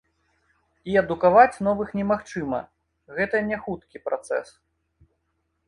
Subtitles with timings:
[0.93, 2.61] І адукаваць новых немагчыма,
[3.21, 4.47] гэта не хуткі працэс.